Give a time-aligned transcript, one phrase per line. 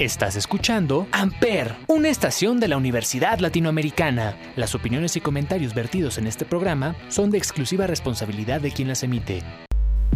[0.00, 4.36] Estás escuchando Amper, una estación de la Universidad Latinoamericana.
[4.56, 9.04] Las opiniones y comentarios vertidos en este programa son de exclusiva responsabilidad de quien las
[9.04, 9.44] emite.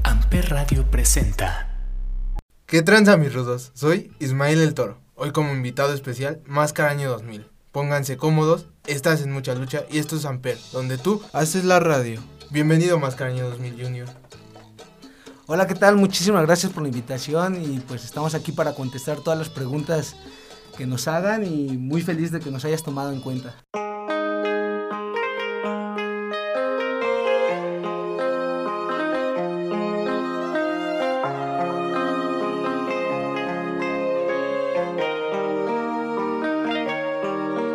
[0.03, 1.79] Amper Radio presenta.
[2.67, 3.71] ¿Qué tranza mis rudos?
[3.73, 4.99] Soy Ismael el Toro.
[5.15, 7.47] Hoy como invitado especial, Máscara Año 2000.
[7.71, 12.21] Pónganse cómodos, estás en mucha lucha y esto es Amper, donde tú haces la radio.
[12.51, 14.09] Bienvenido Máscara Año 2000 Junior.
[15.51, 15.97] Hola, ¿qué tal?
[15.97, 20.15] Muchísimas gracias por la invitación y pues estamos aquí para contestar todas las preguntas
[20.77, 23.55] que nos hagan y muy feliz de que nos hayas tomado en cuenta.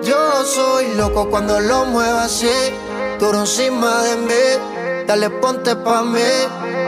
[0.03, 2.45] Yo soy loco cuando lo muevo así,
[3.19, 6.62] duro encima de mí, dale ponte pa' mí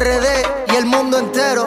[0.00, 1.66] RD y el mundo entero.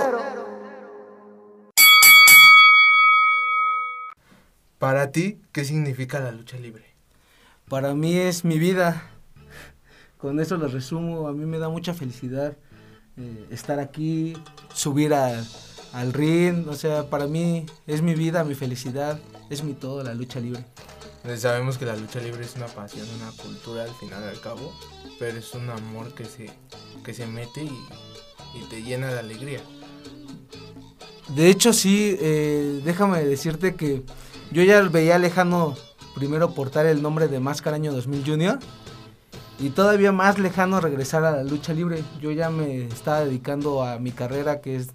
[4.79, 6.83] Para ti, ¿qué significa la lucha libre?
[7.69, 9.11] Para mí es mi vida.
[10.17, 11.27] Con eso lo resumo.
[11.27, 12.57] A mí me da mucha felicidad
[13.17, 14.33] eh, estar aquí,
[14.73, 15.43] subir a-
[15.93, 16.67] al ring.
[16.67, 19.19] O sea, para mí es mi vida, mi felicidad,
[19.51, 20.65] es mi todo la lucha libre.
[21.25, 24.41] Eh, Sabemos que la lucha libre es una pasión, una cultura al final y al
[24.41, 24.73] cabo,
[25.19, 26.49] pero es un amor que se,
[27.05, 27.79] que se mete y,
[28.53, 29.59] y te llena de alegría.
[31.35, 34.03] De hecho, sí, eh, déjame decirte que
[34.51, 35.75] yo ya veía lejano
[36.15, 38.59] primero portar el nombre de Máscara Año 2000 Junior
[39.59, 42.03] y todavía más lejano regresar a la lucha libre.
[42.21, 44.89] Yo ya me estaba dedicando a mi carrera que es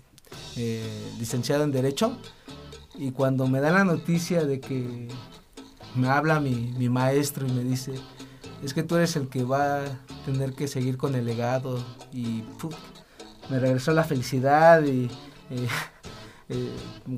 [0.56, 2.16] eh, licenciado en Derecho
[2.94, 5.08] y cuando me da la noticia de que
[5.94, 7.94] me habla mi, mi maestro y me dice,
[8.62, 9.84] es que tú eres el que va a
[10.26, 11.82] tener que seguir con el legado
[12.12, 12.42] y
[13.48, 15.08] me regresó la felicidad y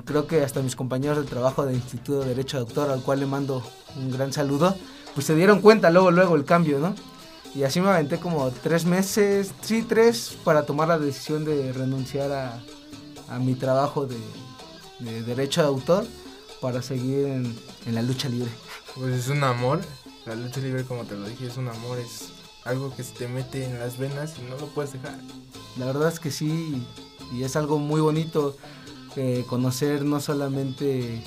[0.05, 3.25] creo que hasta mis compañeros del trabajo del Instituto de Derecho Doctor, al cual le
[3.25, 3.63] mando
[3.95, 4.75] un gran saludo,
[5.13, 6.95] pues se dieron cuenta luego, luego el cambio, ¿no?
[7.53, 12.31] Y así me aventé como tres meses, sí, tres, para tomar la decisión de renunciar
[12.31, 12.61] a,
[13.29, 14.17] a mi trabajo de,
[14.99, 16.05] de Derecho de Autor
[16.61, 18.49] para seguir en la lucha libre.
[18.95, 19.79] Pues es un amor.
[20.25, 21.97] La lucha libre, como te lo dije, es un amor.
[21.97, 22.29] Es
[22.63, 25.15] algo que se te mete en las venas y no lo puedes dejar.
[25.77, 26.85] La verdad es que sí,
[27.33, 28.57] y es algo muy bonito
[29.15, 31.23] eh, conocer no solamente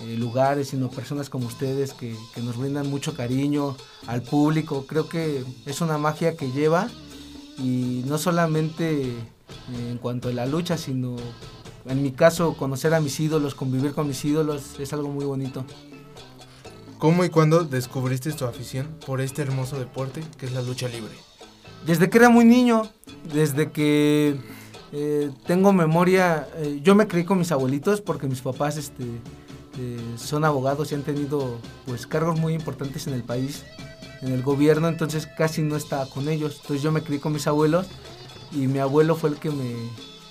[0.00, 3.76] eh, lugares, sino personas como ustedes que, que nos brindan mucho cariño
[4.06, 4.86] al público.
[4.86, 6.88] Creo que es una magia que lleva
[7.58, 11.16] y no solamente eh, en cuanto a la lucha, sino
[11.86, 15.64] en mi caso conocer a mis ídolos, convivir con mis ídolos, es algo muy bonito.
[16.98, 21.14] ¿Cómo y cuándo descubriste tu afición por este hermoso deporte que es la lucha libre?
[21.86, 22.82] Desde que era muy niño,
[23.32, 24.36] desde que
[24.92, 29.04] eh, tengo memoria, eh, yo me creí con mis abuelitos porque mis papás este,
[29.78, 33.64] eh, son abogados y han tenido pues cargos muy importantes en el país,
[34.20, 36.58] en el gobierno, entonces casi no estaba con ellos.
[36.60, 37.86] Entonces yo me creí con mis abuelos
[38.50, 39.74] y mi abuelo fue el que me,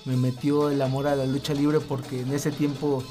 [0.03, 3.01] me metió el amor a la lucha libre porque en ese tiempo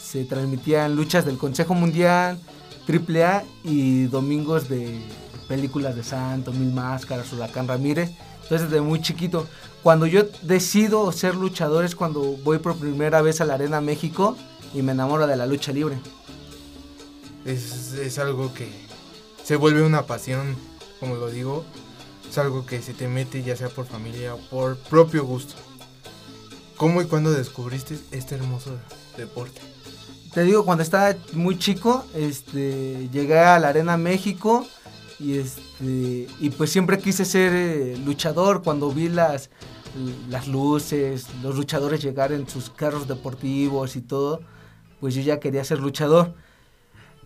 [0.00, 2.40] se transmitían luchas del Consejo Mundial,
[2.88, 5.00] AAA y domingos de
[5.44, 8.10] películas de Santo, Mil Máscaras, Huracán Ramírez.
[8.42, 9.46] Entonces desde muy chiquito,
[9.82, 14.36] cuando yo decido ser luchador es cuando voy por primera vez a la Arena México
[14.74, 15.96] y me enamoro de la lucha libre.
[17.44, 18.68] Es, es algo que
[19.42, 20.56] se vuelve una pasión,
[21.00, 21.64] como lo digo.
[22.28, 25.54] Es algo que se te mete ya sea por familia o por propio gusto.
[26.76, 28.70] ¿Cómo y cuándo descubriste este hermoso
[29.16, 29.60] deporte?
[30.32, 34.66] Te digo, cuando estaba muy chico, este, llegué a la Arena México
[35.18, 39.50] y este y pues siempre quise ser eh, luchador cuando vi las
[40.28, 44.40] las luces, los luchadores llegar en sus carros deportivos y todo,
[45.00, 46.34] pues yo ya quería ser luchador.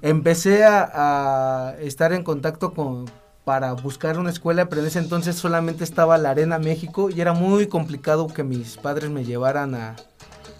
[0.02, 3.06] Empecé a, a estar en contacto con
[3.49, 7.32] para buscar una escuela, pero en ese entonces solamente estaba la Arena México y era
[7.32, 9.96] muy complicado que mis padres me llevaran a,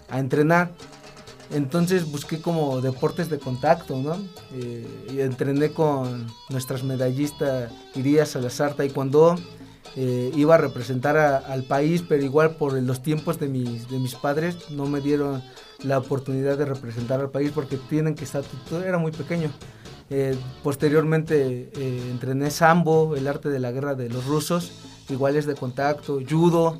[0.09, 0.71] a entrenar.
[1.51, 4.17] Entonces busqué como deportes de contacto, ¿no?
[4.53, 4.85] Eh,
[5.17, 9.35] entrené con nuestras medallistas Iría Salazar Taekwondo.
[9.95, 14.13] Eh, iba a representar al país, pero igual por los tiempos de mis, de mis
[14.13, 15.41] padres no me dieron
[15.83, 18.43] la oportunidad de representar al país porque tienen que estar,
[18.85, 19.51] era muy pequeño.
[20.11, 24.71] Eh, posteriormente eh, entrené sambo, el arte de la guerra de los rusos,
[25.09, 26.79] igual es de contacto, judo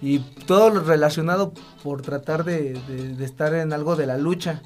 [0.00, 1.52] y todo lo relacionado
[1.82, 2.78] por tratar de,
[3.20, 4.62] estar en algo de la lucha.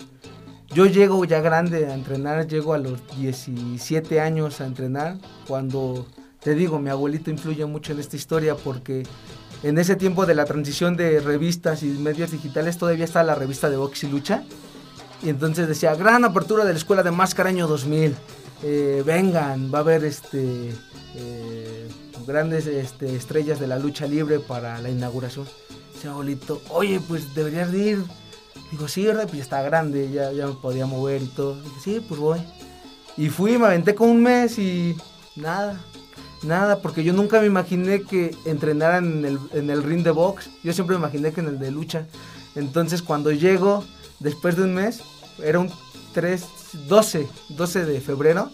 [0.73, 5.19] Yo llego ya grande a entrenar, llego a los 17 años a entrenar,
[5.49, 6.07] cuando
[6.41, 9.03] te digo, mi abuelito influye mucho en esta historia porque
[9.63, 13.69] en ese tiempo de la transición de revistas y medios digitales todavía está la revista
[13.69, 14.45] de box y lucha.
[15.23, 18.15] Y entonces decía, gran apertura de la Escuela de Máscara año 2000.
[18.63, 20.71] Eh, vengan, va a haber este,
[21.15, 21.80] eh,
[22.27, 25.47] grandes este, estrellas de la lucha libre para la inauguración.
[25.95, 28.05] Dice abuelito, oye, pues deberías de ir.
[28.71, 29.25] Digo, sí, ¿verdad?
[29.25, 31.61] Pues ya está grande, ya, ya me podía mover y todo.
[31.61, 32.41] Dije, sí, pues voy.
[33.17, 34.97] Y fui, me aventé con un mes y
[35.37, 35.81] nada,
[36.43, 40.49] nada, porque yo nunca me imaginé que entrenaran en el, en el ring de box.
[40.63, 42.07] Yo siempre me imaginé que en el de lucha.
[42.55, 43.85] Entonces cuando llego,
[44.21, 45.03] después de un mes,
[45.43, 45.71] era un
[46.15, 46.45] 3,
[46.89, 48.51] 12, 12 de febrero,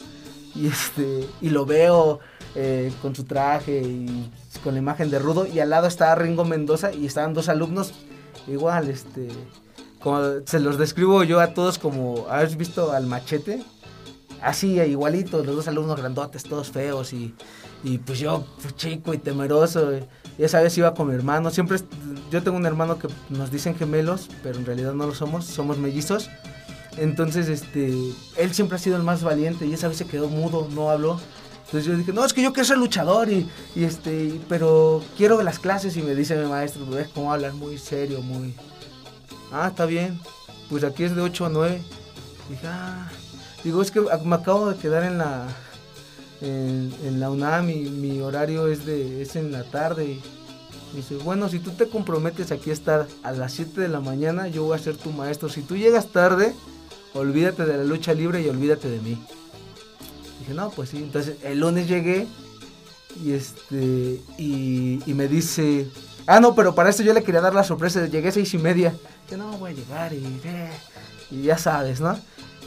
[0.55, 2.21] y, este, y lo veo
[2.57, 4.31] eh, con su traje y
[4.65, 7.93] con la imagen de Rudo, y al lado estaba Ringo Mendoza y estaban dos alumnos,
[8.49, 9.29] igual, este,
[10.45, 13.63] se los describo yo a todos como, ¿has visto al machete?
[14.43, 17.35] Así, igualito, los dos alumnos grandotes, todos feos y,
[17.83, 19.93] y pues yo pues, chico y temeroso.
[20.39, 21.51] y esa vez iba con mi hermano.
[21.51, 21.79] Siempre,
[22.31, 25.79] yo tengo un hermano que nos dicen gemelos, pero en realidad no lo somos, somos
[25.79, 26.31] mellizos.
[26.99, 27.93] Entonces, este,
[28.37, 31.21] él siempre ha sido el más valiente y esa vez se quedó mudo, no habló.
[31.67, 35.03] Entonces yo dije, no, es que yo quiero ser luchador y, y este, y- pero
[35.17, 38.55] quiero las clases y me dice mi maestro, ves cómo hablas muy serio, muy...
[39.53, 40.19] Ah, está bien,
[40.71, 41.83] pues aquí es de 8 a 9.
[42.51, 43.09] Dije, ah,
[43.65, 45.47] digo, es que me acabo de quedar en la,
[46.41, 50.05] en, en la UNAM y mi horario es, de, es en la tarde.
[50.93, 54.01] Y dice, bueno, si tú te comprometes aquí a estar a las 7 de la
[54.01, 55.49] mañana, yo voy a ser tu maestro.
[55.49, 56.55] Si tú llegas tarde,
[57.15, 59.19] olvídate de la lucha libre y olvídate de mí.
[60.47, 60.99] Dije, no, pues sí.
[60.99, 62.29] Entonces el lunes llegué
[63.21, 65.91] Y este, y, me dice,
[66.27, 68.59] ah, no, pero para esto yo le quería dar la sorpresa, llegué a seis y
[68.59, 68.95] media.
[69.29, 70.71] Yo no, voy a llegar y, eh,
[71.43, 72.17] ya sabes, ¿no?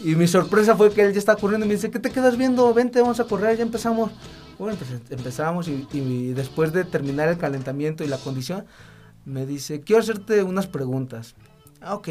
[0.03, 2.35] Y mi sorpresa fue que él ya está corriendo y me dice, ¿qué te quedas
[2.35, 2.73] viendo?
[2.73, 4.11] Vente, vamos a correr, ya empezamos.
[4.57, 8.65] Bueno, pues empezamos y, y después de terminar el calentamiento y la condición,
[9.23, 11.35] me dice, quiero hacerte unas preguntas.
[11.79, 12.09] Ah, ok.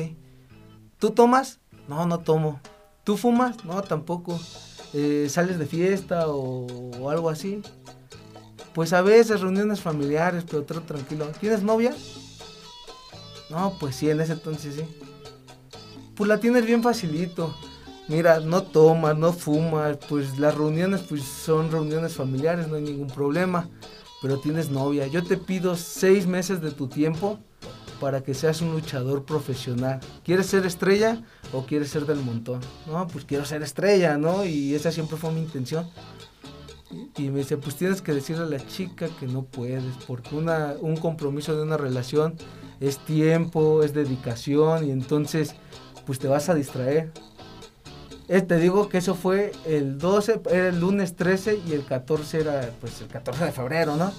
[0.99, 1.59] ¿Tú tomas?
[1.89, 2.61] No, no tomo.
[3.05, 3.65] ¿Tú fumas?
[3.65, 4.39] No, tampoco.
[4.95, 6.67] Eh, ¿Sales de fiesta o,
[6.99, 7.63] o algo así?
[8.75, 11.27] Pues a veces reuniones familiares, pero todo tranquilo.
[11.41, 11.95] ¿Tienes novia?
[13.51, 14.83] No, pues sí, en ese entonces sí.
[16.15, 17.55] Pues la tienes bien facilito.
[18.09, 23.09] Mira, no tomas, no fumas, pues las reuniones pues son reuniones familiares, no hay ningún
[23.09, 23.69] problema.
[24.23, 25.07] Pero tienes novia.
[25.07, 27.39] Yo te pido seis meses de tu tiempo
[28.01, 30.01] para que seas un luchador profesional.
[30.25, 32.61] ¿Quieres ser estrella o quieres ser del montón?
[32.87, 34.45] No, pues quiero ser estrella, ¿no?
[34.45, 35.89] Y esa siempre fue mi intención.
[37.17, 40.75] Y me dice, pues tienes que decirle a la chica que no puedes, porque una,
[40.81, 42.37] un compromiso de una relación
[42.81, 45.55] es tiempo, es dedicación, y entonces
[46.07, 47.13] pues te vas a distraer.
[48.29, 52.41] Eh, te digo que eso fue el 12, era el lunes 13 y el 14
[52.41, 54.13] era pues el 14 de febrero, ¿no?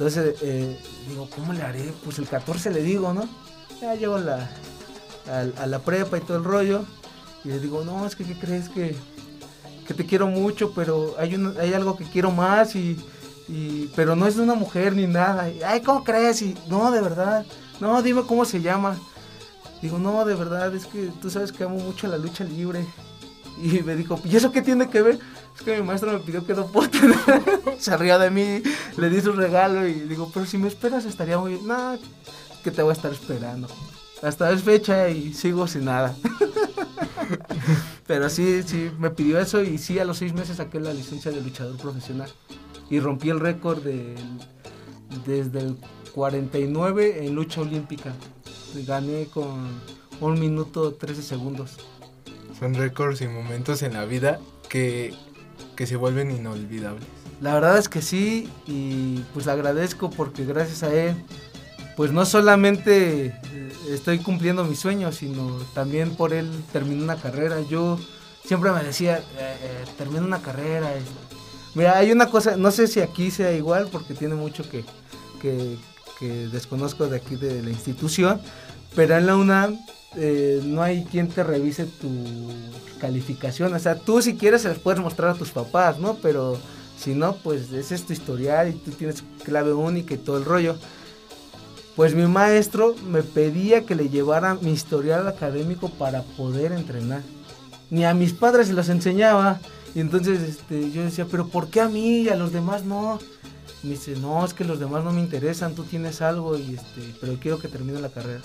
[0.00, 0.80] Entonces eh,
[1.10, 1.92] digo, ¿cómo le haré?
[2.02, 3.28] Pues el 14 le digo, ¿no?
[3.82, 4.50] Ya llego a la,
[5.58, 6.86] a, la prepa y todo el rollo.
[7.44, 8.96] Y le digo, no, es que ¿qué crees que,
[9.86, 12.96] que te quiero mucho, pero hay, un, hay algo que quiero más y,
[13.46, 15.50] y, pero no es de una mujer ni nada.
[15.66, 16.40] Ay, ¿cómo crees?
[16.40, 17.44] Y no, de verdad.
[17.78, 18.96] No, dime cómo se llama.
[19.82, 22.86] Digo, no, de verdad, es que tú sabes que amo mucho la lucha libre.
[23.62, 25.18] Y me dijo, ¿y eso qué tiene que ver?
[25.56, 26.90] Es que mi maestro me pidió que no puedo.
[27.78, 28.62] Se rió de mí,
[28.96, 31.66] le di su regalo y digo, pero si me esperas estaría muy bien.
[31.66, 31.98] No,
[32.64, 33.68] que te voy a estar esperando.
[34.22, 36.14] Hasta es fecha y sigo sin nada.
[38.06, 41.30] pero sí, sí, me pidió eso y sí, a los seis meses saqué la licencia
[41.30, 42.30] de luchador profesional.
[42.90, 44.14] Y rompí el récord de,
[45.26, 45.76] desde el
[46.14, 48.12] 49 en lucha olímpica.
[48.86, 49.68] Gané con
[50.20, 51.78] un minuto 13 segundos.
[52.60, 54.38] Son récords y momentos en la vida
[54.68, 55.12] que,
[55.76, 57.02] que se vuelven inolvidables.
[57.40, 61.14] La verdad es que sí, y pues agradezco porque gracias a él,
[61.96, 67.62] pues no solamente eh, estoy cumpliendo mis sueños, sino también por él terminé una carrera.
[67.62, 67.98] Yo
[68.44, 70.90] siempre me decía, eh, eh, una carrera.
[70.98, 74.84] y- Mira, hay una cosa, no sé si aquí sea igual porque tiene mucho que,
[75.40, 75.78] que,
[76.20, 78.40] que desconozco de aquí de la institución,
[78.94, 79.78] pero en la UNAM
[80.16, 82.08] eh, no hay quien te revise tu
[83.00, 83.72] calificación.
[83.74, 86.14] O sea, tú si quieres se las puedes mostrar a tus papás, ¿no?
[86.22, 86.58] Pero
[86.98, 90.44] si no, pues ese es tu historial y tú tienes clave única y todo el
[90.44, 90.76] rollo.
[91.96, 97.22] Pues mi maestro me pedía que le llevara mi historial académico para poder entrenar.
[97.90, 99.60] Ni a mis padres se los enseñaba.
[99.94, 103.18] Y entonces este, yo decía, pero ¿por qué a mí y a los demás no?
[103.82, 107.14] Me dice, no, es que los demás no me interesan, tú tienes algo, y este,
[107.20, 108.40] pero quiero que termine la carrera.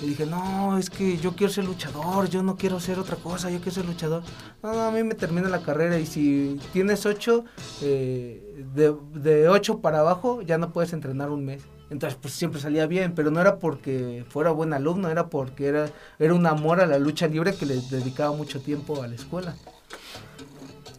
[0.00, 3.50] Y dije, no, es que yo quiero ser luchador, yo no quiero ser otra cosa,
[3.50, 4.22] yo quiero ser luchador.
[4.62, 7.46] No, no, a mí me termina la carrera y si tienes ocho,
[7.80, 11.62] eh, de, de ocho para abajo ya no puedes entrenar un mes.
[11.88, 15.90] Entonces, pues siempre salía bien, pero no era porque fuera buen alumno, era porque era,
[16.18, 19.56] era un amor a la lucha libre que le dedicaba mucho tiempo a la escuela.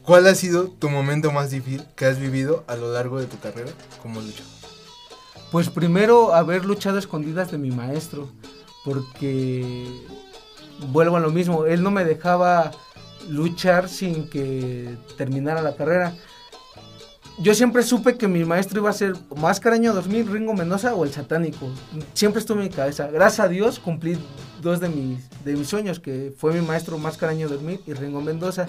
[0.07, 3.37] ¿Cuál ha sido tu momento más difícil que has vivido a lo largo de tu
[3.39, 3.71] carrera
[4.01, 4.49] como luchador?
[5.51, 8.29] Pues primero haber luchado a escondidas de mi maestro,
[8.85, 9.85] porque
[10.93, 12.71] vuelvo a lo mismo, él no me dejaba
[13.27, 16.15] luchar sin que terminara la carrera.
[17.39, 21.03] Yo siempre supe que mi maestro iba a ser Máscara Año 2000, Ringo Mendoza o
[21.03, 21.69] el Satánico.
[22.13, 23.07] Siempre estuvo en mi cabeza.
[23.07, 24.17] Gracias a Dios cumplí
[24.61, 28.21] dos de mis, de mis sueños, que fue mi maestro Máscara Año 2000 y Ringo
[28.21, 28.67] Mendoza.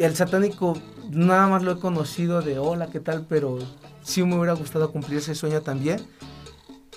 [0.00, 0.78] El Satánico
[1.10, 3.26] nada más lo he conocido de hola, ¿qué tal?
[3.28, 3.58] Pero
[4.02, 6.00] sí me hubiera gustado cumplir ese sueño también.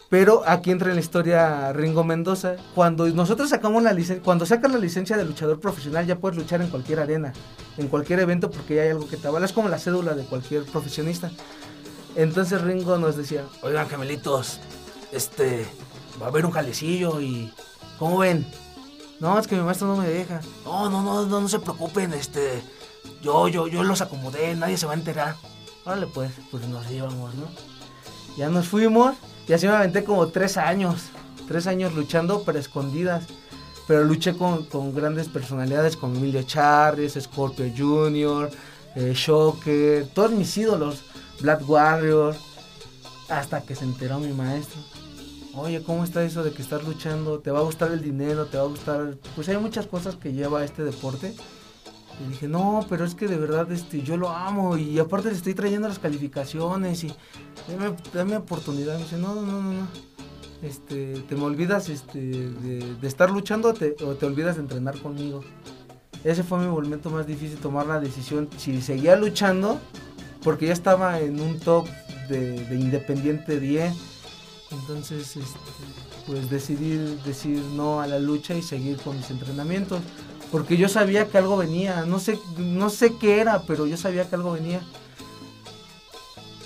[0.10, 2.56] Pero aquí entra en la historia Ringo Mendoza.
[2.74, 6.62] Cuando nosotros sacamos la licencia, cuando sacas la licencia de luchador profesional, ya puedes luchar
[6.62, 7.34] en cualquier arena,
[7.78, 9.48] en cualquier evento, porque ya hay algo que te avala.
[9.48, 11.30] Es como la cédula de cualquier profesionista.
[12.16, 14.62] Entonces Ringo nos decía, oigan gemelitos,
[15.12, 15.66] este,
[16.22, 17.52] va a haber un jalecillo y,
[18.00, 18.48] ¿cómo ven?
[19.20, 20.40] No, es que mi maestro no me deja.
[20.64, 22.64] No, no, no, no, no se preocupen, este,
[23.22, 25.36] yo, yo, yo los acomodé, nadie se va a enterar.
[25.86, 27.46] Órale pues, pues nos íbamos, ¿no?
[28.38, 29.16] Ya nos fuimos
[29.48, 31.04] y así me aventé como tres años,
[31.48, 33.26] tres años luchando pero escondidas.
[33.86, 38.50] Pero luché con, con grandes personalidades como Emilio Charles, Scorpio Jr.,
[38.96, 41.02] eh, Shocker, todos mis ídolos,
[41.42, 42.34] Black Warrior,
[43.28, 44.80] hasta que se enteró mi maestro.
[45.56, 47.40] Oye, ¿cómo está eso de que estás luchando?
[47.40, 48.46] ¿Te va a gustar el dinero?
[48.46, 49.16] ¿Te va a gustar...?
[49.36, 51.36] Pues hay muchas cosas que lleva este deporte.
[52.20, 55.36] Y dije, no, pero es que de verdad este, yo lo amo y aparte le
[55.36, 57.14] estoy trayendo las calificaciones y
[58.14, 58.98] dame, oportunidad.
[58.98, 59.88] Me dice, no, no, no, no.
[60.62, 65.42] Este, te me olvidas este, de, estar luchando o te, olvidas de entrenar conmigo.
[66.24, 69.80] Ese fue mi momento más difícil, tomar la decisión si seguía luchando,
[70.42, 71.88] porque ya estaba en un top
[72.30, 73.94] de, de Independiente 10.
[74.72, 75.60] Entonces, este,
[76.26, 80.02] pues decidí decir no a la lucha y seguir con mis entrenamientos.
[80.54, 84.30] Porque yo sabía que algo venía, no sé, no sé qué era, pero yo sabía
[84.30, 84.82] que algo venía.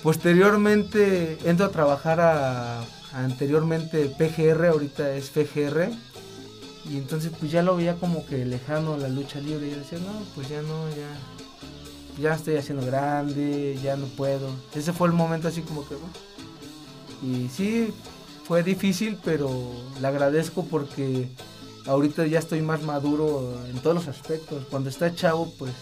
[0.02, 5.88] Posteriormente entro a trabajar a, anteriormente PGR, ahorita es FGR.
[6.90, 9.68] Y entonces pues ya lo veía como que lejano la lucha libre.
[9.68, 14.50] Y yo decía, no, pues ya no, ya, ya estoy haciendo grande, ya no puedo.
[14.74, 15.94] Ese fue el momento así como que...
[17.22, 17.94] Y sí,
[18.44, 19.50] fue difícil, pero
[19.98, 21.30] le agradezco porque
[21.86, 24.64] ahorita ya estoy más maduro en todos los aspectos.
[24.70, 25.72] Cuando estás chavo, pues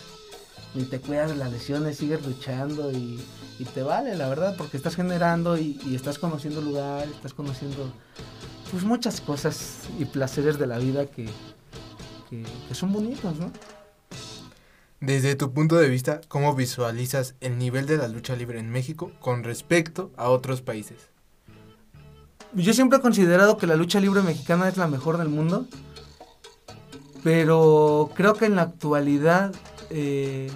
[0.74, 3.20] ni te cuidas de las lesiones, sigues luchando y,
[3.58, 7.92] y te vale, la verdad, porque estás generando y, estás conociendo lugares, estás conociendo
[8.70, 11.26] pues muchas cosas y placeres de la vida que,
[12.28, 13.50] que, que son bonitos, ¿no?
[15.00, 19.12] Desde tu punto de vista, ¿cómo visualizas el nivel de la lucha libre en México
[19.20, 21.10] con respecto a otros países?
[22.54, 25.66] Yo siempre he considerado que la lucha libre mexicana es la mejor del mundo,
[27.22, 29.52] pero creo que en la actualidad
[29.90, 30.50] eh,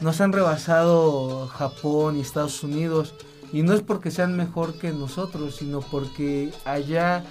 [0.00, 3.14] nos han rebasado Japón y Estados Unidos.
[3.52, 7.22] Y no es porque sean mejor que nosotros, sino porque allá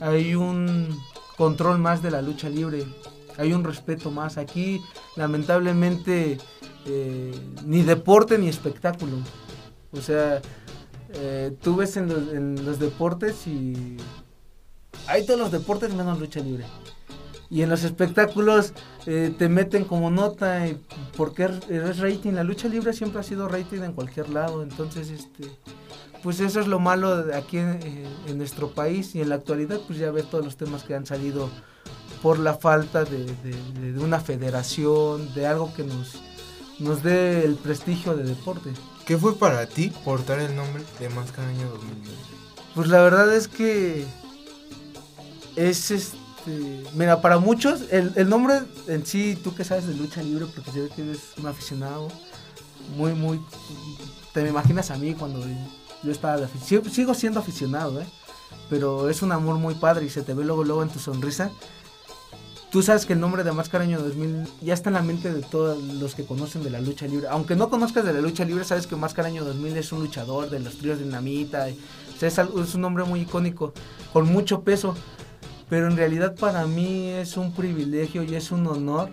[0.00, 0.98] hay un
[1.36, 2.86] control más de la lucha libre,
[3.36, 4.38] hay un respeto más.
[4.38, 4.80] Aquí,
[5.16, 6.38] lamentablemente,
[6.86, 9.18] eh, ni deporte ni espectáculo.
[9.92, 10.40] O sea,
[11.16, 13.96] eh, tú ves en los, en los deportes y
[15.06, 16.64] hay todos los deportes menos lucha libre.
[17.48, 18.72] Y en los espectáculos
[19.06, 20.80] eh, te meten como nota y
[21.16, 22.32] porque es- es rating.
[22.32, 24.62] La lucha libre siempre ha sido rating en cualquier lado.
[24.64, 25.48] Entonces, este,
[26.24, 27.78] pues eso es lo malo aquí en,
[28.26, 29.14] en nuestro país.
[29.14, 31.48] Y en la actualidad, pues ya ves todos los temas que han salido
[32.20, 36.14] por la falta de, de- de una federación, de algo que nos,
[36.80, 38.70] nos dé el prestigio de deporte.
[39.06, 42.18] ¿Qué fue para ti portar el nombre de Máscara Año 2009?
[42.74, 44.04] Pues la verdad es que
[45.54, 46.84] es este.
[46.94, 50.80] Mira, para muchos, el, el nombre en sí, tú que sabes de lucha libre, porque
[50.80, 52.08] ve que eres un aficionado,
[52.96, 53.40] muy, muy.
[54.34, 55.40] Te me imaginas a mí cuando
[56.02, 58.06] yo estaba de afic- sigo, sigo siendo aficionado, ¿eh?
[58.68, 61.50] Pero es un amor muy padre y se te ve luego, luego en tu sonrisa.
[62.70, 65.40] Tú sabes que el nombre de Máscara Año 2000 ya está en la mente de
[65.40, 67.28] todos los que conocen de la lucha libre.
[67.30, 70.50] Aunque no conozcas de la lucha libre, sabes que Máscara Año 2000 es un luchador
[70.50, 71.68] de los tríos Dinamita.
[71.68, 73.72] o es, un nombre muy icónico,
[74.12, 74.96] con mucho peso.
[75.68, 79.10] Pero en realidad para mí es un privilegio y es un honor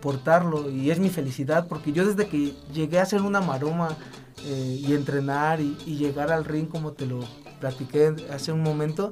[0.00, 0.70] portarlo.
[0.70, 3.96] Y es mi felicidad porque yo desde que llegué a hacer una maroma
[4.44, 7.20] eh, y entrenar y, y llegar al ring como te lo
[7.60, 9.10] platiqué hace un momento,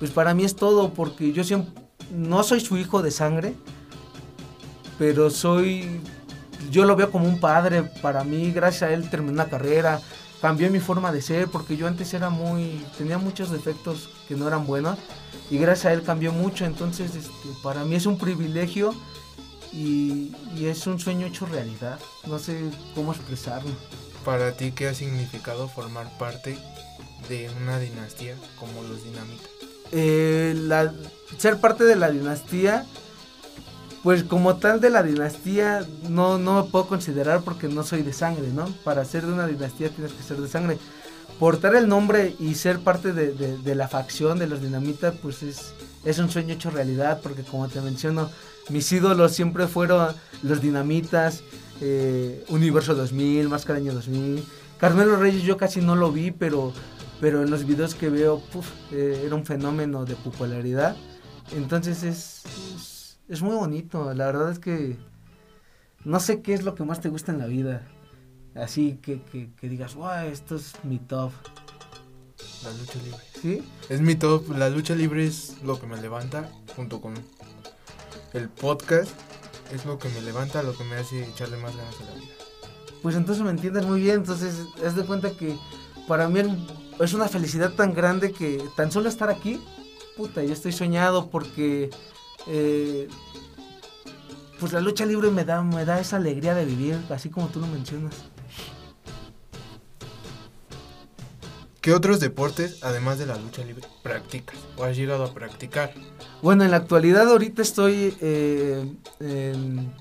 [0.00, 3.54] pues para mí es todo porque yo siempre no soy su hijo de sangre,
[4.98, 6.00] pero soy
[6.70, 10.00] yo lo veo como un padre para mí, gracias a él terminé una carrera,
[10.40, 14.46] cambió mi forma de ser porque yo antes era muy tenía muchos defectos que no
[14.48, 14.98] eran buenos
[15.50, 18.94] y gracias a él cambió mucho, entonces este, para mí es un privilegio
[19.72, 23.70] y, y es un sueño hecho realidad, no sé cómo expresarlo.
[24.24, 26.58] Para ti, ¿qué ha significado formar parte
[27.28, 29.65] de una dinastía como los Dinamita?
[29.92, 30.92] Eh, la-
[31.38, 32.84] ser parte de la dinastía,
[34.02, 38.12] pues como tal de la dinastía no, no me puedo considerar porque no soy de
[38.12, 38.66] sangre, ¿no?
[38.84, 40.78] Para ser de una dinastía tienes que ser de sangre.
[41.40, 45.72] Portar el nombre y ser parte de, de- la facción de los dinamitas, pues es,
[46.04, 48.30] es un sueño hecho realidad porque como te menciono,
[48.70, 51.42] mis ídolos siempre fueron los dinamitas,
[51.82, 54.42] eh, Universo 2000, Máscara Año 2000.
[54.78, 56.72] Carmelo Reyes yo casi no lo vi, pero
[57.20, 60.96] pero en los videos que veo puf, eh, era un fenómeno de popularidad.
[61.52, 64.96] Entonces es, es, es muy bonito, la verdad es que
[66.04, 67.86] no sé qué es lo que más te gusta en la vida.
[68.54, 71.32] Así que, que, que digas, wow, esto es mi top.
[72.62, 73.20] La lucha libre.
[73.42, 73.62] ¿Sí?
[73.88, 74.48] Es mi top.
[74.56, 77.14] La lucha libre es lo que me levanta junto con
[78.32, 79.10] el podcast.
[79.72, 82.32] Es lo que me levanta, lo que me hace echarle más ganas a la vida.
[83.02, 85.56] Pues entonces me entiendes muy bien, entonces haz de cuenta que
[86.08, 86.40] para mí
[87.00, 89.60] es una felicidad tan grande que tan solo estar aquí,
[90.16, 91.90] puta, yo estoy soñado porque
[92.46, 93.08] eh,
[94.58, 97.60] pues la lucha libre me da, me da esa alegría de vivir, así como tú
[97.60, 98.14] lo mencionas.
[101.80, 105.92] ¿Qué otros deportes, además de la lucha libre, practicas o has llegado a practicar?
[106.42, 109.92] Bueno, en la actualidad ahorita estoy eh, en-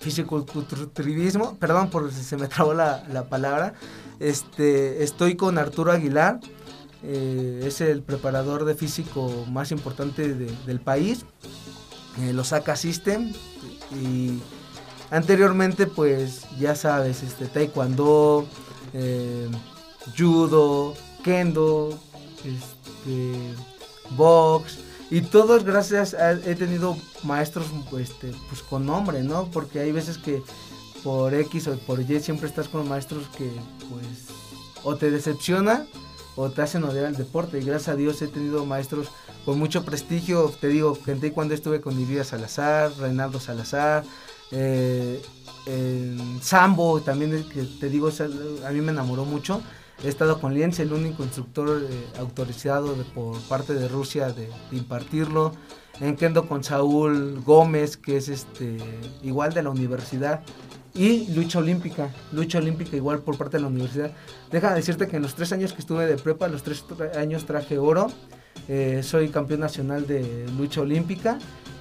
[0.00, 3.74] fisicoculturismo, perdón por si se me trabó la, la palabra,
[4.20, 6.40] este, estoy con Arturo Aguilar,
[7.02, 11.24] eh, es el preparador de físico más importante de- del país,
[12.20, 13.32] eh, los Aka System,
[14.02, 14.40] y
[15.10, 18.46] anteriormente pues ya sabes, este, taekwondo,
[18.92, 19.48] eh,
[20.16, 21.98] judo, kendo,
[22.44, 23.54] este,
[24.16, 24.78] box,
[25.10, 27.66] y todos gracias a, he tenido maestros
[27.98, 29.50] este, pues con nombre, ¿no?
[29.50, 30.42] Porque hay veces que
[31.02, 33.50] por X o por Y siempre estás con maestros que
[33.90, 34.28] pues
[34.84, 35.86] o te decepciona
[36.36, 37.58] o te hacen odiar el deporte.
[37.58, 39.08] Y gracias a Dios he tenido maestros
[39.44, 40.52] con mucho prestigio.
[40.60, 44.04] Te digo, gente cuando estuve con Iria Salazar, Reinaldo Salazar,
[44.52, 45.20] eh,
[46.40, 48.10] Sambo también, que te digo,
[48.64, 49.60] a mí me enamoró mucho.
[50.02, 54.76] He estado con Lienz, el único instructor eh, autorizado por parte de Rusia de, de
[54.76, 55.52] impartirlo.
[56.00, 58.78] En Kendo con Saúl Gómez, que es este
[59.22, 60.42] igual de la universidad.
[60.94, 64.12] Y lucha olímpica, lucha olímpica igual por parte de la universidad.
[64.50, 66.84] Deja de decirte que en los tres años que estuve de prepa, los tres
[67.16, 68.10] años traje oro.
[68.68, 71.38] Eh, soy campeón nacional de lucha olímpica.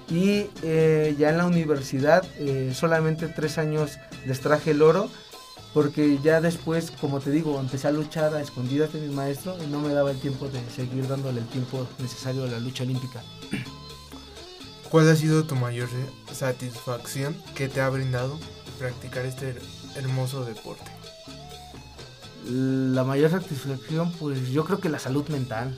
[0.09, 5.09] Y eh, ya en la universidad, eh, solamente tres años les traje el oro.
[5.73, 9.67] Porque ya después, como te digo, empecé a luchar a escondidas de mi maestro y
[9.67, 13.21] no me daba el tiempo de seguir dándole el tiempo necesario a la lucha olímpica.
[14.89, 15.89] ¿Cuál ha sido tu mayor
[16.31, 18.39] satisfacción que te ha brindado
[18.79, 19.61] practicar este her-
[19.95, 20.89] hermoso deporte?
[22.49, 25.75] La mayor satisfacción, pues yo creo que la salud mental.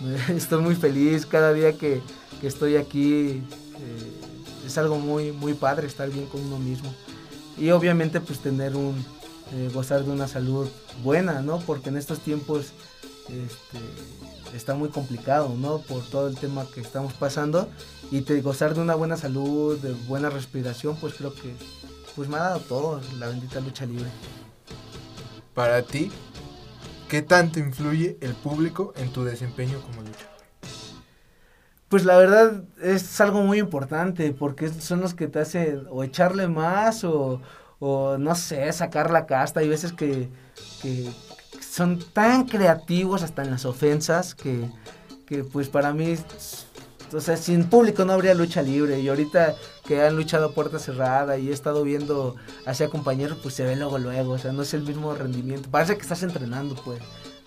[0.28, 2.00] Estoy muy feliz cada día que,
[2.40, 3.42] que estoy aquí.
[3.78, 4.12] eh,
[4.66, 6.94] es algo muy, muy padre estar bien con uno mismo.
[7.58, 8.94] Y obviamente pues tener un,
[9.52, 10.68] eh, gozar de una salud
[11.02, 11.58] buena, ¿no?
[11.60, 12.66] Porque en estos tiempos
[13.28, 15.78] este, está muy complicado, ¿no?
[15.78, 17.68] Por todo el tema que estamos pasando.
[18.12, 21.52] Y gozar de una buena salud, de buena respiración, pues creo que
[22.16, 24.10] pues me ha dado todo la bendita lucha libre.
[25.54, 26.10] Para ti,
[27.08, 30.30] ¿qué tanto influye el público en tu desempeño como luchador?
[31.88, 36.46] Pues la verdad es algo muy importante porque son los que te hacen o echarle
[36.46, 37.42] más o,
[37.80, 39.58] o no sé, sacar la casta.
[39.58, 40.28] Hay veces que,
[40.80, 41.10] que
[41.60, 44.70] son tan creativos hasta en las ofensas que,
[45.26, 46.14] que pues para mí,
[47.12, 49.00] o sea, sin público no habría lucha libre.
[49.00, 49.56] Y ahorita
[49.90, 53.74] que han luchado a puerta cerrada y he estado viendo hacia compañeros, pues se ve
[53.74, 55.68] luego luego, o sea, no es el mismo rendimiento.
[55.68, 57.00] Parece que estás entrenando, pues,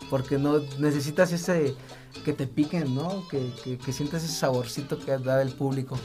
[0.10, 1.74] porque no necesitas ese
[2.26, 3.26] que te piquen, ¿no?
[3.30, 5.98] Que, que, que sientas ese saborcito que da el público.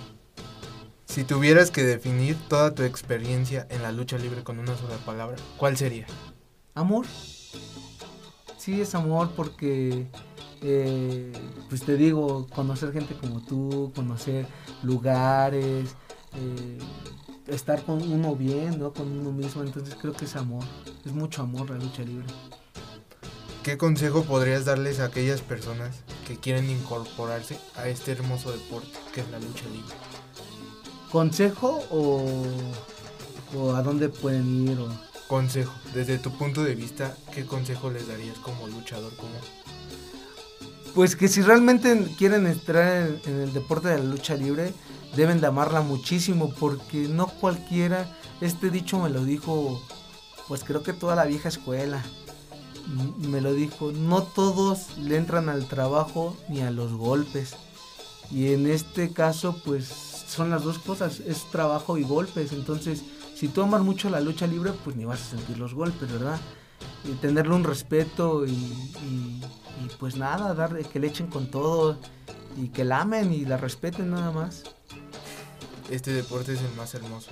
[1.07, 5.37] Si tuvieras que definir toda tu experiencia en la lucha libre con una sola palabra,
[5.57, 6.07] ¿cuál sería?
[6.77, 7.05] Amor.
[8.59, 10.07] Sí, es amor porque,
[10.63, 11.33] eh,
[11.69, 14.47] pues te digo, conocer gente como tú, conocer
[14.85, 15.97] lugares,
[16.39, 16.79] eh,
[17.49, 18.93] estar con uno bien, ¿no?
[18.93, 20.65] Con uno mismo, entonces creo que es amor.
[21.05, 22.27] Es mucho amor la lucha libre.
[23.63, 25.97] ¿Qué consejo podrías darles a aquellas personas
[26.27, 29.95] que quieren incorporarse a este hermoso deporte que es la lucha libre?
[31.11, 32.25] ¿Consejo o,
[33.57, 34.79] o a dónde pueden ir?
[34.79, 34.89] O...
[35.27, 39.15] Consejo, desde tu punto de vista, ¿qué consejo les darías como luchador?
[39.17, 39.33] Como
[40.95, 44.73] Pues que si realmente quieren entrar en, en el deporte de la lucha libre,
[45.17, 49.83] deben de amarla muchísimo, porque no cualquiera, este dicho me lo dijo,
[50.47, 52.03] pues creo que toda la vieja escuela,
[53.19, 57.55] me lo dijo, no todos le entran al trabajo ni a los golpes.
[58.31, 62.53] Y en este caso, pues son las dos cosas, es trabajo y golpes.
[62.53, 63.03] Entonces,
[63.35, 66.39] si tú amas mucho la lucha libre, pues ni vas a sentir los golpes, ¿verdad?
[67.05, 69.41] Y tenerle un respeto y, y-
[69.85, 71.99] y pues nada, dar, que le echen con todo
[72.57, 74.65] y que la amen y la respeten nada más.
[75.91, 77.31] Este deporte es el más hermoso.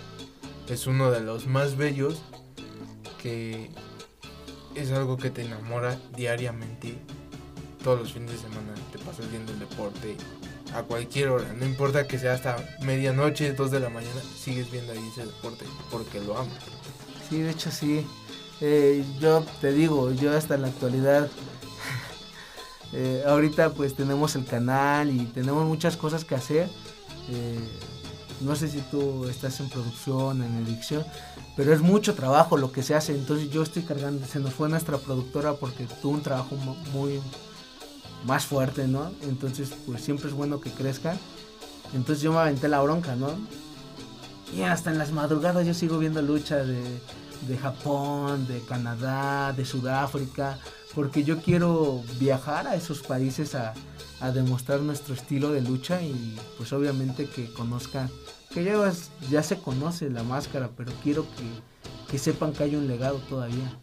[0.68, 2.22] Es uno de los más bellos
[3.22, 3.70] que
[4.74, 6.98] es algo que te enamora diariamente.
[7.82, 10.16] Todos los fines de semana te pasas viendo el deporte
[10.74, 11.52] a cualquier hora.
[11.52, 15.64] No importa que sea hasta medianoche, 2 de la mañana, sigues viendo ahí ese deporte
[15.90, 16.58] porque lo amas.
[17.28, 18.06] Sí, de hecho sí.
[18.60, 21.28] Eh, yo te digo, yo hasta la actualidad,
[22.92, 26.68] eh, ahorita pues tenemos el canal y tenemos muchas cosas que hacer.
[27.28, 27.58] Eh,
[28.40, 31.04] no sé si tú estás en producción, en edición,
[31.56, 33.14] pero es mucho trabajo lo que se hace.
[33.14, 37.20] Entonces yo estoy cargando, se nos fue nuestra productora porque tuvo un trabajo mu- muy
[38.24, 39.10] más fuerte, ¿no?
[39.22, 41.16] Entonces pues siempre es bueno que crezca.
[41.94, 43.30] Entonces yo me aventé la bronca, ¿no?
[44.56, 46.80] Y hasta en las madrugadas yo sigo viendo lucha de
[47.42, 50.58] de Japón, de Canadá, de Sudáfrica,
[50.94, 53.74] porque yo quiero viajar a esos países a,
[54.20, 58.10] a demostrar nuestro estilo de lucha y pues obviamente que conozcan,
[58.52, 58.92] que ya,
[59.30, 63.78] ya se conoce la máscara, pero quiero que, que sepan que hay un legado todavía.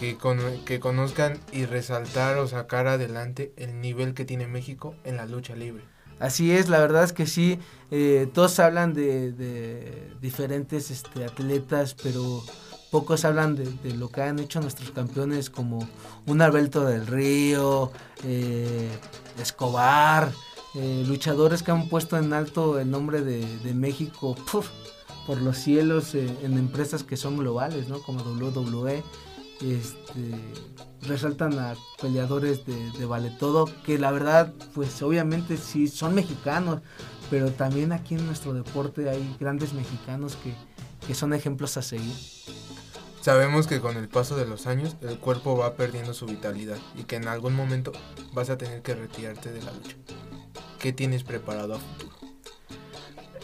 [0.00, 5.16] Que, con, que conozcan y resaltar o sacar adelante el nivel que tiene México en
[5.16, 5.82] la lucha libre.
[6.20, 7.58] Así es, la verdad es que sí,
[7.90, 12.42] eh, todos hablan de, de diferentes este, atletas, pero
[12.90, 15.88] pocos hablan de, de, lo que han hecho nuestros campeones como
[16.26, 17.92] un Alberto del Río,
[18.24, 18.88] eh,
[19.40, 20.32] Escobar,
[20.74, 24.36] eh, luchadores que han puesto en alto el nombre de, de México
[25.26, 28.00] por los cielos en empresas que son globales, ¿no?
[28.00, 29.02] Como WWE.
[29.60, 30.34] Este,
[31.02, 36.80] resaltan a peleadores de, de vale todo, que la verdad, pues obviamente sí son mexicanos,
[37.30, 40.54] pero también aquí en nuestro deporte hay grandes mexicanos que,
[41.06, 42.14] que son ejemplos a seguir.
[43.20, 47.02] Sabemos que con el paso de los años el cuerpo va perdiendo su vitalidad y
[47.02, 47.92] que en algún momento
[48.32, 49.96] vas a tener que retirarte de la lucha.
[50.78, 52.16] ¿Qué tienes preparado a futuro?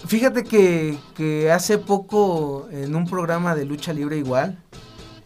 [0.07, 4.63] Fíjate que, que hace poco en un programa de lucha libre igual,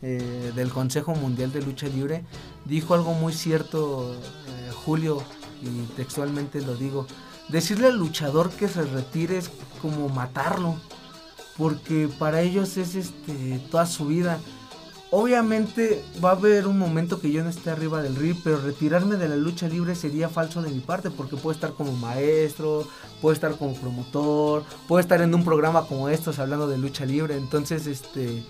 [0.03, 2.25] eh, del Consejo Mundial de Lucha Libre,
[2.65, 5.23] dijo algo muy cierto eh, Julio,
[5.63, 7.07] y textualmente lo digo,
[7.49, 9.51] decirle al luchador que se retire es
[9.83, 10.77] como matarlo
[11.59, 14.39] porque para ellos es este toda su vida.
[15.11, 19.17] Obviamente va a haber un momento que yo no esté arriba del ring, pero retirarme
[19.17, 22.87] de la lucha libre sería falso de mi parte, porque puedo estar como maestro,
[23.23, 27.37] puedo estar como promotor, puedo estar en un programa como estos hablando de lucha libre,
[27.37, 28.45] entonces este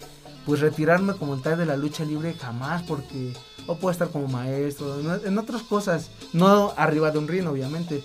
[0.49, 3.35] pues retirarme como tal de la lucha libre jamás, porque
[3.67, 8.03] o puedo estar como maestro, en otras cosas, no arriba de un ring obviamente,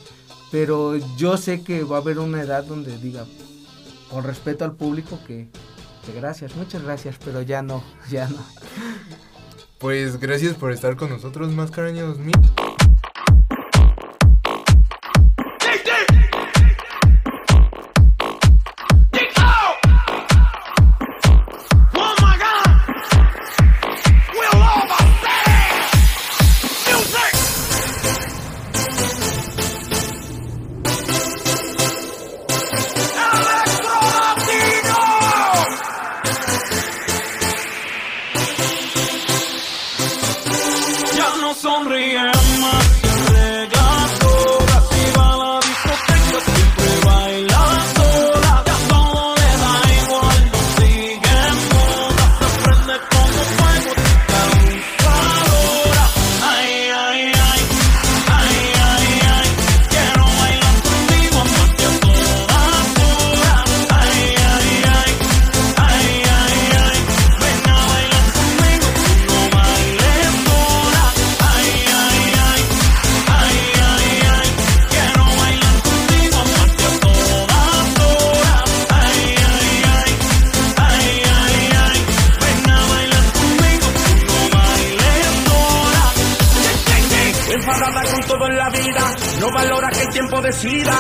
[0.52, 3.24] pero yo sé que va a haber una edad donde diga,
[4.12, 5.48] con respeto al público que,
[6.06, 8.44] que, gracias, muchas gracias, pero ya no, ya no.
[9.78, 12.73] Pues gracias por estar con nosotros, Máscara Año 2000.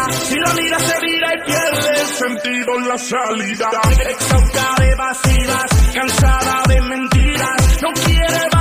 [0.07, 3.69] Si la mira se vira y pierde el sentido en la salida.
[4.09, 8.52] Exhausta de evasivas, cansada de mentiras, no quiere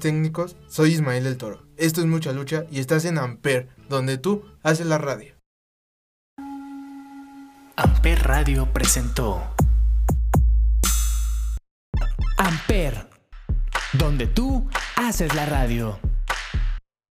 [0.00, 0.56] técnicos.
[0.68, 1.66] Soy Ismael del Toro.
[1.76, 5.34] Esto es Mucha Lucha y estás en Amper, donde tú haces la radio.
[7.76, 9.42] Amper Radio presentó
[12.38, 13.08] Amper,
[13.92, 15.98] donde tú haces la radio.